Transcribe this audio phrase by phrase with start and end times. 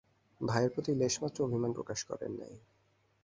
[0.41, 2.53] ভাইয়ের প্রতি লেশমাত্র অভিমান প্রকাশ করেন নাই।